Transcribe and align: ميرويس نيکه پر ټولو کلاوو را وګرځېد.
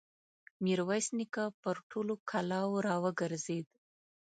ميرويس 0.63 1.07
نيکه 1.17 1.45
پر 1.61 1.75
ټولو 1.91 2.13
کلاوو 2.29 2.83
را 2.87 2.95
وګرځېد. 3.03 3.67